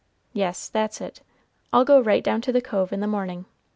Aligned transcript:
Yes, 0.33 0.67
that's 0.67 0.99
it. 0.99 1.21
I'll 1.71 1.85
go 1.85 2.01
right 2.01 2.23
down 2.23 2.41
to 2.41 2.51
the 2.51 2.59
cove 2.59 2.91
in 2.91 3.01
the 3.01 3.05
morning. 3.07 3.45